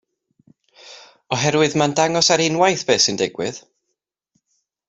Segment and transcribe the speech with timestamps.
[1.37, 3.65] Oherwydd mae'n dangos ar unwaith beth syn digwydd.